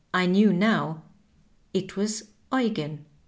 [0.15, 1.03] I knew now.
[1.75, 3.05] It was Eugen.